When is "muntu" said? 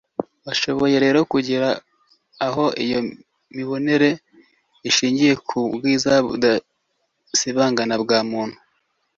8.31-8.57